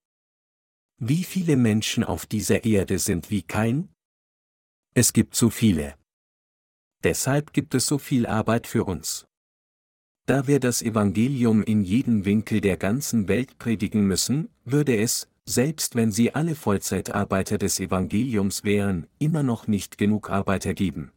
[0.98, 3.90] Wie viele Menschen auf dieser Erde sind wie kein?
[4.94, 5.98] Es gibt so viele.
[7.04, 9.26] Deshalb gibt es so viel Arbeit für uns.
[10.32, 15.96] Da wir das Evangelium in jedem Winkel der ganzen Welt predigen müssen, würde es, selbst
[15.96, 21.12] wenn sie alle Vollzeitarbeiter des Evangeliums wären, immer noch nicht genug Arbeiter geben.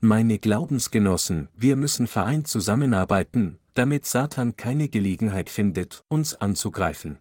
[0.00, 7.20] Meine Glaubensgenossen, wir müssen vereint zusammenarbeiten, damit Satan keine Gelegenheit findet, uns anzugreifen.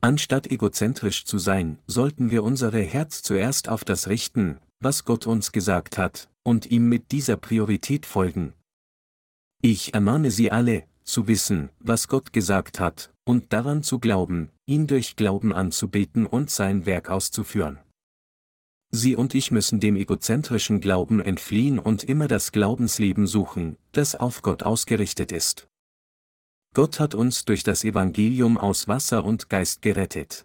[0.00, 5.50] Anstatt egozentrisch zu sein, sollten wir unsere Herz zuerst auf das richten, was Gott uns
[5.50, 8.52] gesagt hat, und ihm mit dieser Priorität folgen.
[9.64, 14.88] Ich ermahne Sie alle, zu wissen, was Gott gesagt hat, und daran zu glauben, ihn
[14.88, 17.78] durch Glauben anzubeten und sein Werk auszuführen.
[18.90, 24.42] Sie und ich müssen dem egozentrischen Glauben entfliehen und immer das Glaubensleben suchen, das auf
[24.42, 25.68] Gott ausgerichtet ist.
[26.74, 30.44] Gott hat uns durch das Evangelium aus Wasser und Geist gerettet.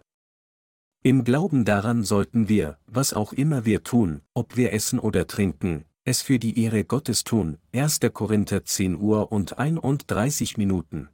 [1.02, 5.84] Im Glauben daran sollten wir, was auch immer wir tun, ob wir essen oder trinken,
[6.08, 7.58] es für die Ehre Gottes tun.
[7.72, 8.00] 1.
[8.14, 11.10] Korinther 10 Uhr und 31 Minuten.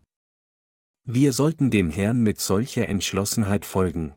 [1.04, 4.14] Wir sollten dem Herrn mit solcher Entschlossenheit folgen.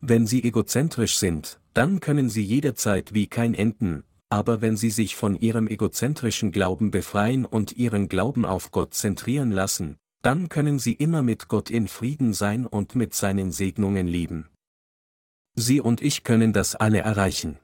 [0.00, 5.16] Wenn Sie egozentrisch sind, dann können Sie jederzeit wie kein Enden, aber wenn sie sich
[5.16, 10.92] von ihrem egozentrischen Glauben befreien und ihren Glauben auf Gott zentrieren lassen, dann können sie
[10.92, 14.48] immer mit Gott in Frieden sein und mit seinen Segnungen leben.
[15.54, 17.58] Sie und ich können das alle erreichen.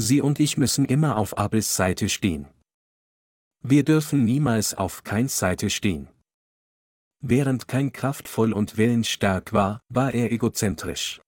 [0.00, 2.46] Sie und ich müssen immer auf Abels Seite stehen.
[3.62, 6.08] Wir dürfen niemals auf Keins Seite stehen.
[7.20, 11.20] Während kein kraftvoll und willensstark war, war er egozentrisch.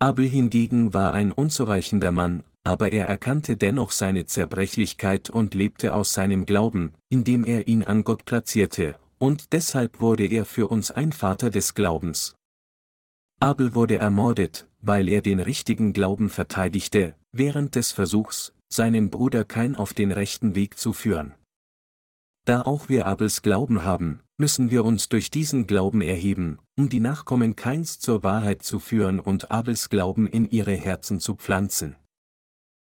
[0.00, 6.12] Abel hingegen war ein unzureichender Mann, aber er erkannte dennoch seine Zerbrechlichkeit und lebte aus
[6.12, 11.12] seinem Glauben, indem er ihn an Gott platzierte, und deshalb wurde er für uns ein
[11.12, 12.34] Vater des Glaubens.
[13.40, 19.76] Abel wurde ermordet, weil er den richtigen Glauben verteidigte, während des Versuchs, seinen Bruder Kain
[19.76, 21.34] auf den rechten Weg zu führen.
[22.44, 27.00] Da auch wir Abels Glauben haben, müssen wir uns durch diesen Glauben erheben, um die
[27.00, 31.96] Nachkommen Kains zur Wahrheit zu führen und Abels Glauben in ihre Herzen zu pflanzen.